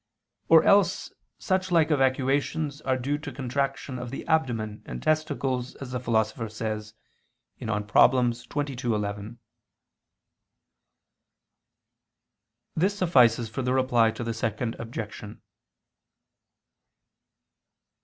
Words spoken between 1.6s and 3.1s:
like evacuations are